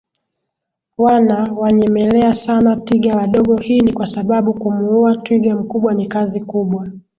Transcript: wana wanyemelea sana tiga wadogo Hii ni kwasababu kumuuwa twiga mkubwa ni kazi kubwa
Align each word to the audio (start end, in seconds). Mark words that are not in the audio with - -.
wana 0.97 1.43
wanyemelea 1.43 2.33
sana 2.33 2.75
tiga 2.75 3.13
wadogo 3.15 3.57
Hii 3.57 3.79
ni 3.79 3.93
kwasababu 3.93 4.53
kumuuwa 4.53 5.17
twiga 5.17 5.55
mkubwa 5.55 5.93
ni 5.93 6.07
kazi 6.07 6.39
kubwa 6.39 6.87